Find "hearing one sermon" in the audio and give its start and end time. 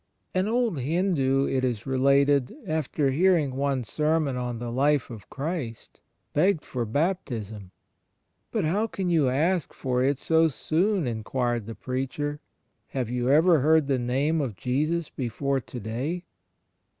3.11-4.35